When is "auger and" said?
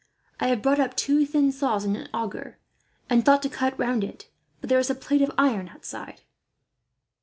2.11-3.23